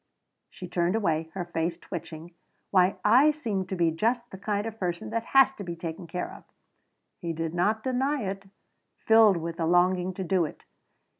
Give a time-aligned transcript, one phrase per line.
[0.49, 2.31] She turned away, her face twitching.
[2.71, 5.75] "Why I seem to be just the kind of a person that has to be
[5.75, 6.43] taken care of!"
[7.19, 8.45] He did not deny it,
[8.97, 10.63] filled with the longing to do it.